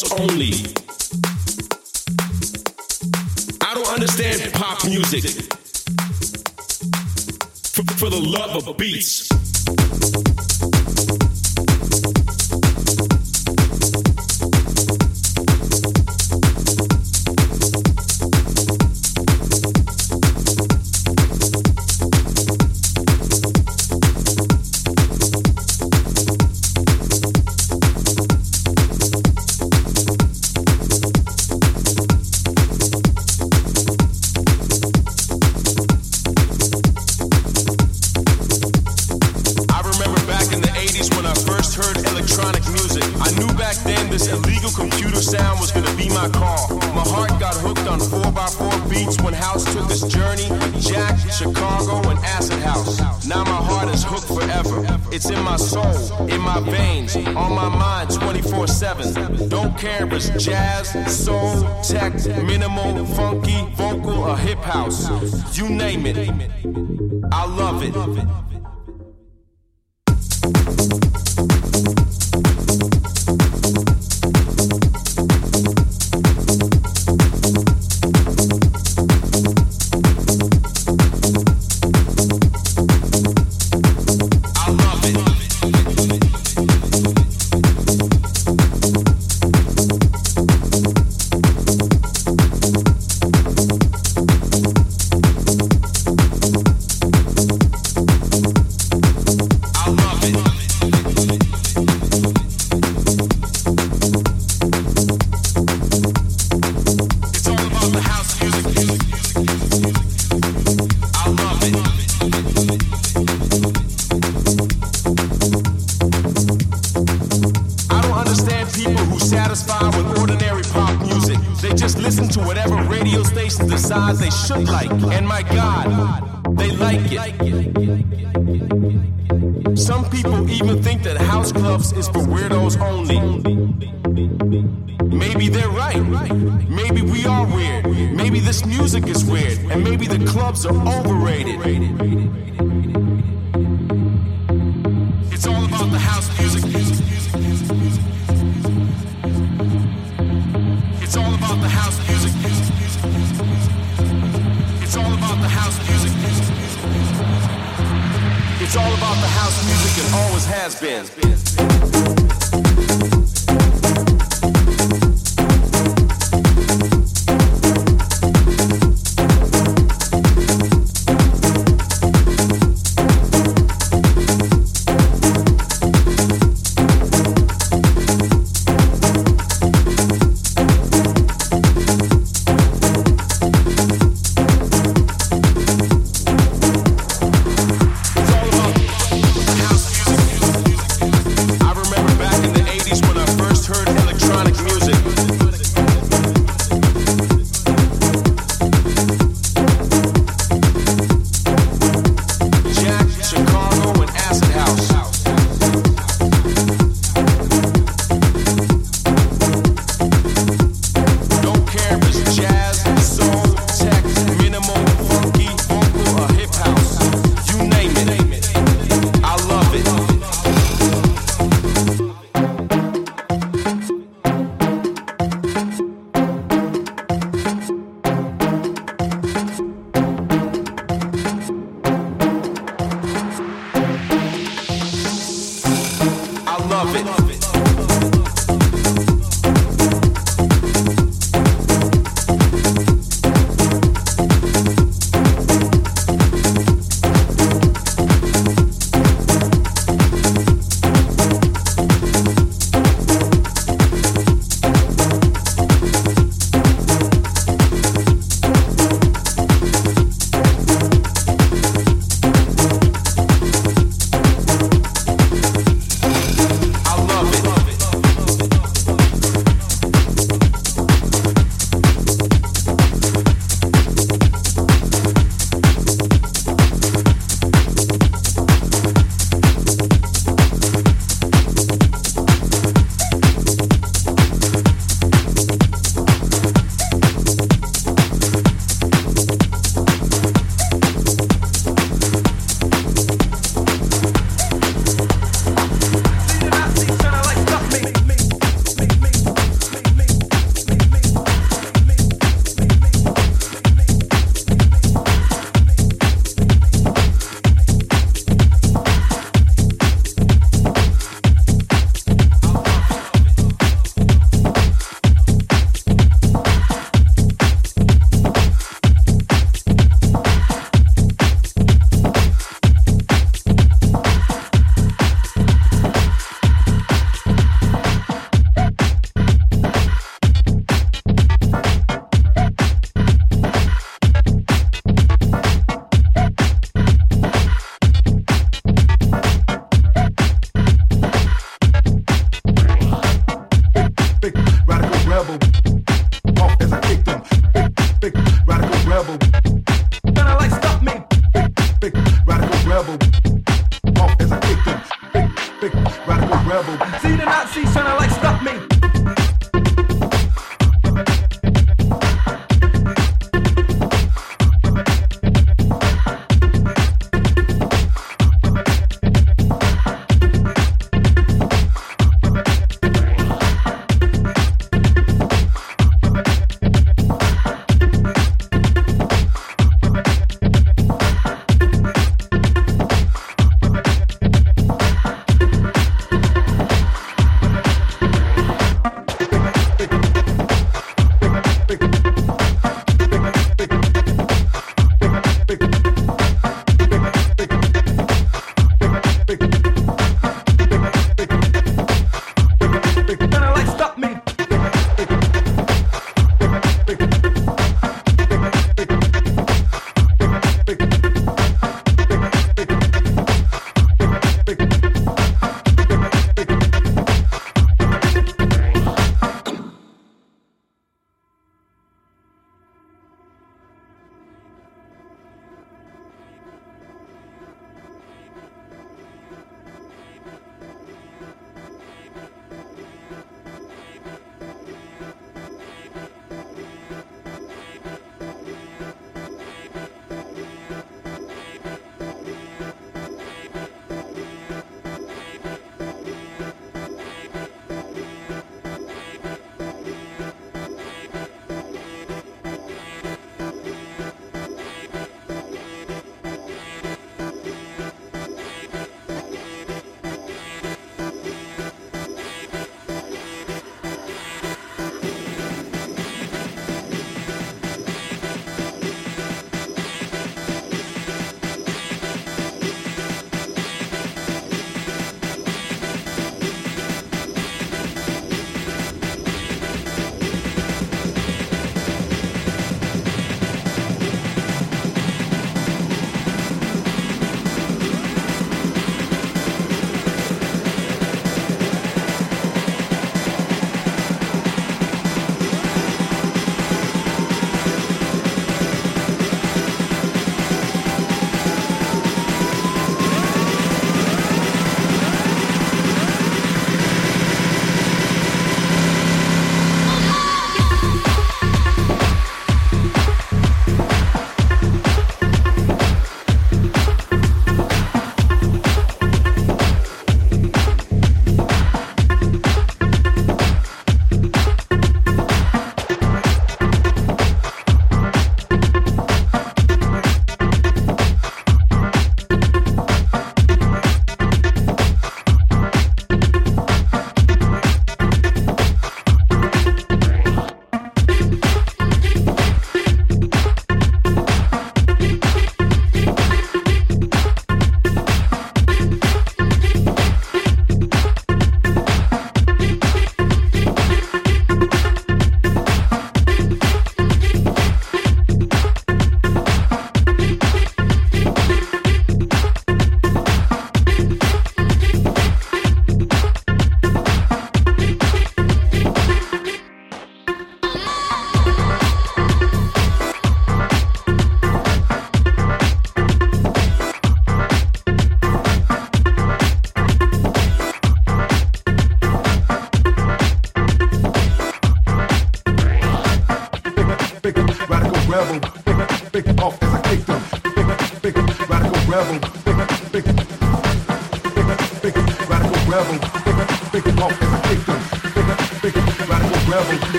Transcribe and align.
girls 0.00 0.20
only. 0.20 0.52
I 3.60 3.74
don't 3.74 3.88
understand 3.88 4.52
pop 4.52 4.84
music. 4.84 5.24
For, 7.72 7.82
for 7.94 8.10
the 8.10 8.20
love 8.20 8.68
of 8.68 8.76
beats. 8.76 9.29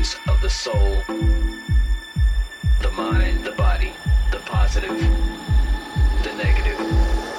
movements 0.00 0.16
of 0.28 0.40
the 0.40 0.48
soul, 0.48 1.02
the 2.80 2.90
mind, 2.92 3.44
the 3.44 3.52
body, 3.52 3.92
the 4.30 4.38
positive, 4.38 4.98
the 6.22 6.32
negative. 6.36 7.29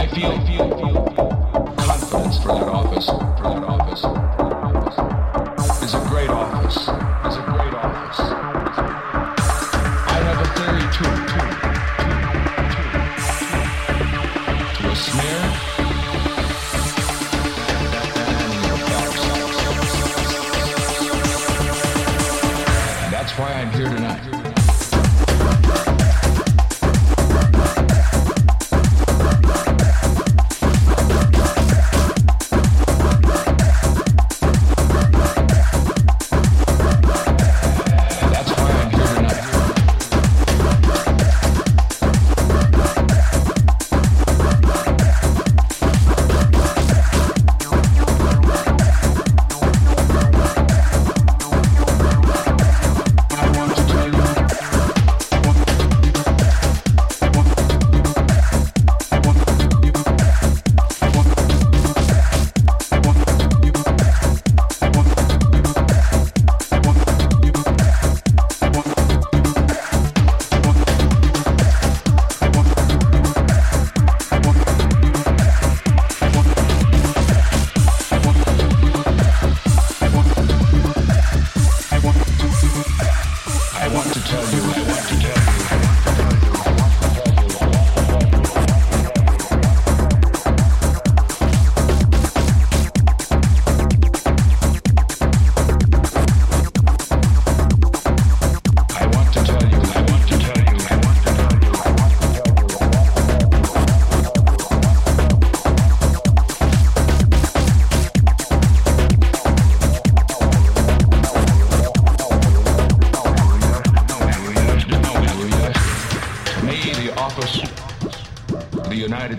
I 0.00 0.06
feel 0.06 0.40
confidence 2.10 2.42
for 2.42 2.48
that 2.48 2.68
office, 2.68 3.06
for 3.06 3.14
that 3.14 3.64
office. 3.64 4.39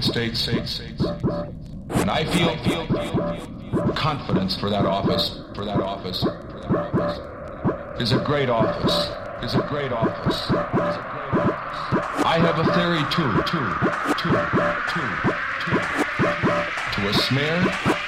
United 0.08 0.68
States, 0.68 1.02
and 1.90 2.10
I 2.10 2.26
feel 2.26 2.58
feel 2.64 3.94
confidence 3.94 4.58
for 4.58 4.70
that 4.70 4.86
office, 4.86 5.40
for 5.54 5.64
that 5.66 5.80
office, 5.80 6.24
for 6.24 6.60
that 6.62 6.76
office, 6.76 8.02
is 8.02 8.12
a 8.12 8.24
great 8.24 8.50
office, 8.50 9.10
is 9.44 9.54
a 9.54 9.66
great 9.70 9.92
office. 9.92 10.42
is 10.42 10.54
a 10.54 10.54
great 10.54 11.32
office. 11.38 11.72
I 12.26 12.38
have 12.40 12.60
a 12.60 12.66
theory 12.74 13.04
too, 13.12 13.32
too, 13.46 13.70
too, 14.18 14.34
too, 14.90 15.10
too. 15.62 15.82
To 16.94 17.10
a 17.10 17.14
smear, 17.14 18.01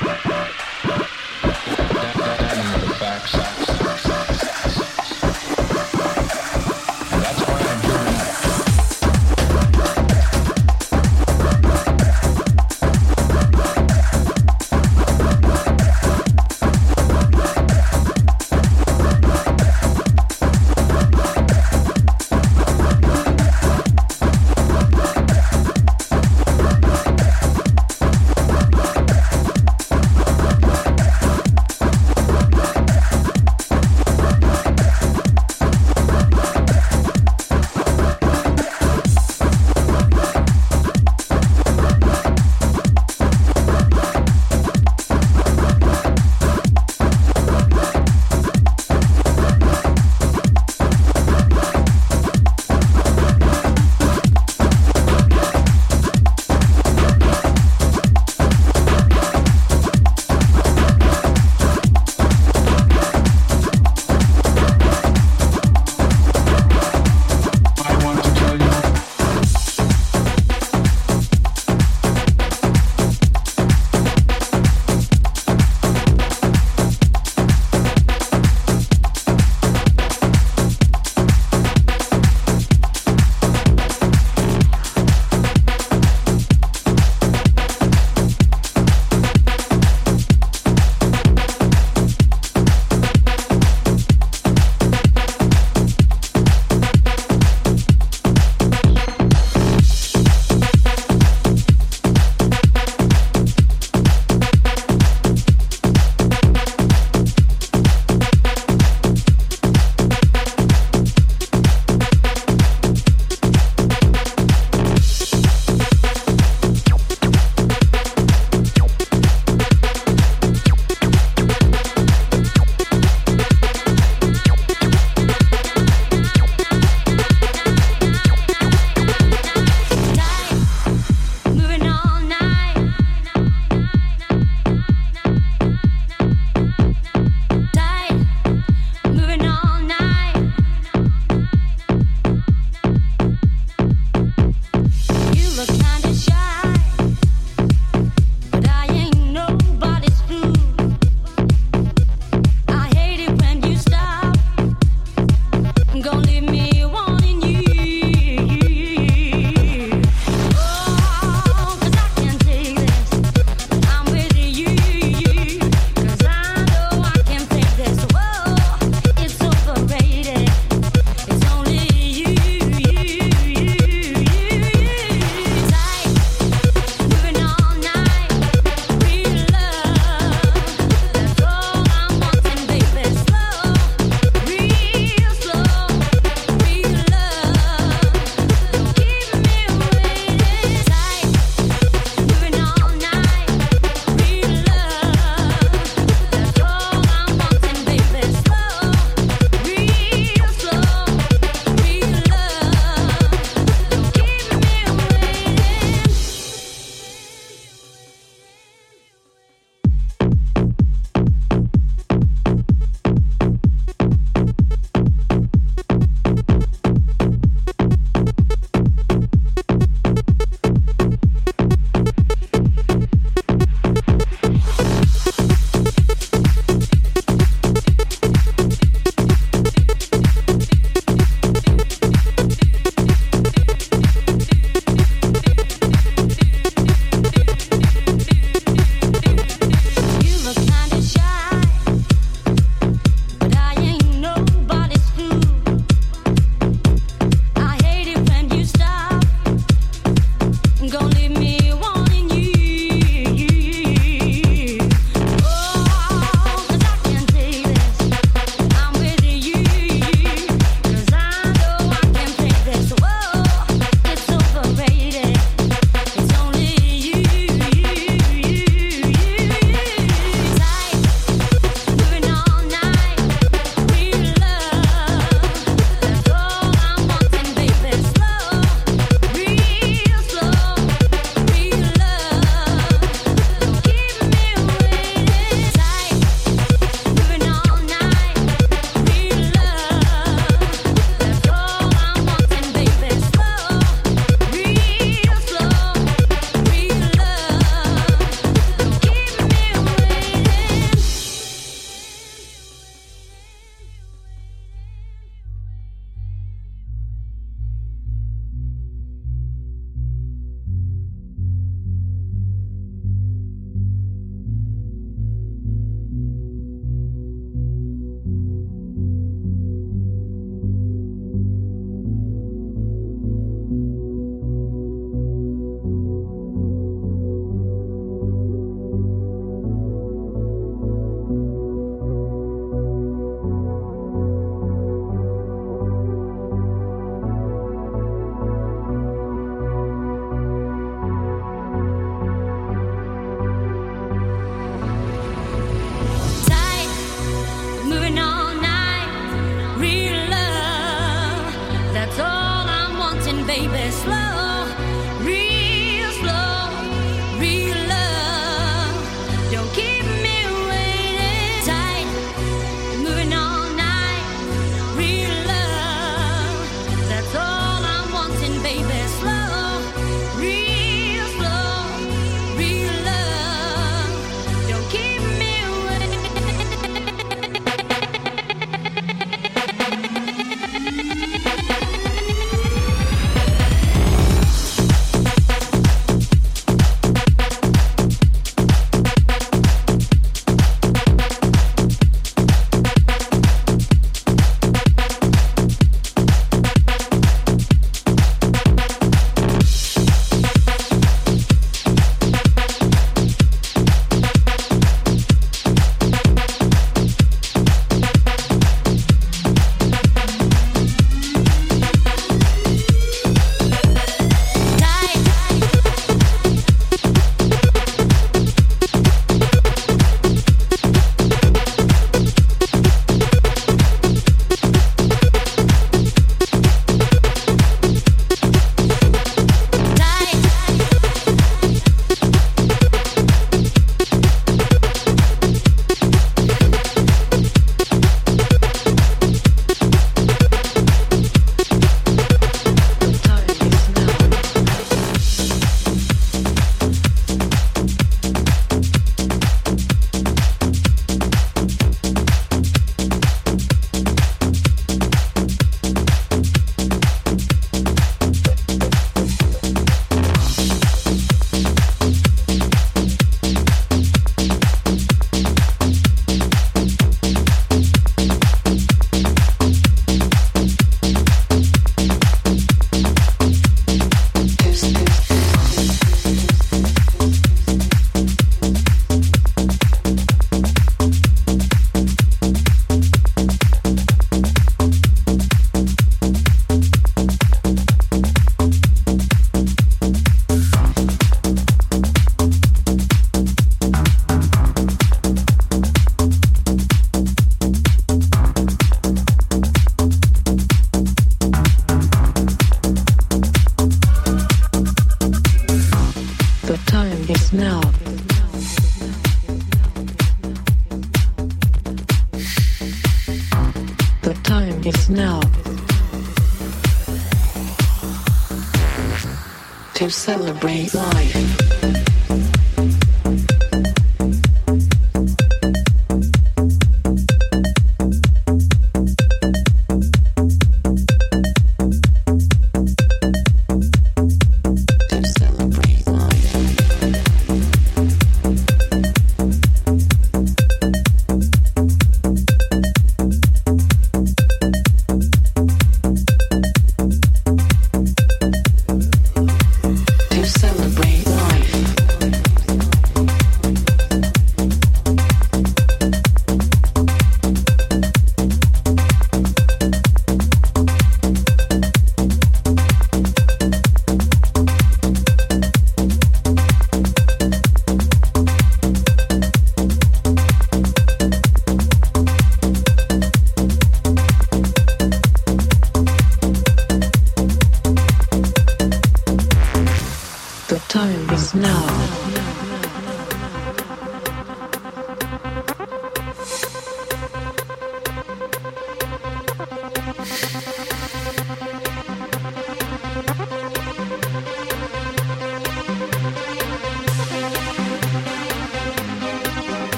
breathe. 520.63 521.02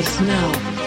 the 0.00 0.06
snow. 0.06 0.79